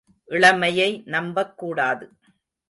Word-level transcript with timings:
இளமையை 0.25 1.01
நம்பக் 1.05 1.57
கூடாது. 1.57 2.09